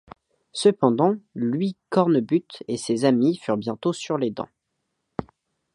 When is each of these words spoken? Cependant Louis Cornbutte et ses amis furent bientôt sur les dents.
Cependant 0.51 1.13
Louis 1.35 1.77
Cornbutte 1.91 2.63
et 2.67 2.75
ses 2.75 3.05
amis 3.05 3.37
furent 3.37 3.57
bientôt 3.57 3.93
sur 3.93 4.17
les 4.17 4.31
dents. 4.31 4.49